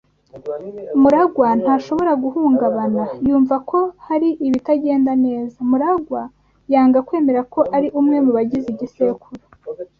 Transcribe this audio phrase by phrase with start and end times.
[1.01, 5.57] MuragwA ntashobora guhungabana yumva ko hari ibitagenda neza.
[5.71, 6.21] MuragwA
[6.73, 9.41] yanga kwemera ko ari umwe mu bagize igisekuru.